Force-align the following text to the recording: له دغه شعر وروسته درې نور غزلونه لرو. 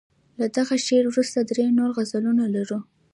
له 0.39 0.47
دغه 0.57 0.75
شعر 0.85 1.05
وروسته 1.09 1.39
درې 1.49 1.65
نور 1.79 1.89
غزلونه 1.97 2.43
لرو. 2.55 2.79